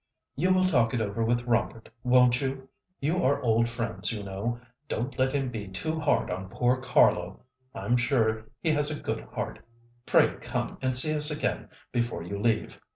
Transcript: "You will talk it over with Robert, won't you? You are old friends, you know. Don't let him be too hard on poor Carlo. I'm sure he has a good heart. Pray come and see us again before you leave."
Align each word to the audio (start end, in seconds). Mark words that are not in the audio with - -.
"You 0.35 0.51
will 0.51 0.63
talk 0.63 0.95
it 0.95 0.99
over 0.99 1.23
with 1.23 1.43
Robert, 1.43 1.87
won't 2.03 2.41
you? 2.41 2.69
You 2.99 3.21
are 3.23 3.39
old 3.43 3.69
friends, 3.69 4.11
you 4.11 4.23
know. 4.23 4.59
Don't 4.87 5.19
let 5.19 5.31
him 5.31 5.51
be 5.51 5.67
too 5.67 5.99
hard 5.99 6.31
on 6.31 6.49
poor 6.49 6.77
Carlo. 6.77 7.41
I'm 7.75 7.97
sure 7.97 8.49
he 8.61 8.69
has 8.71 8.89
a 8.89 8.99
good 8.99 9.19
heart. 9.23 9.59
Pray 10.07 10.37
come 10.37 10.79
and 10.81 10.95
see 10.97 11.15
us 11.15 11.29
again 11.29 11.69
before 11.91 12.23
you 12.23 12.39
leave." 12.41 12.79